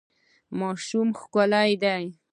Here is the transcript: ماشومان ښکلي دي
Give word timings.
ماشومان 0.59 1.09
ښکلي 1.19 1.73
دي 1.83 2.03